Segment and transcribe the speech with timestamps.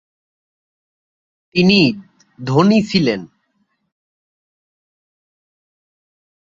[1.55, 1.79] তিনি
[2.39, 3.21] ধনী ছিলেন।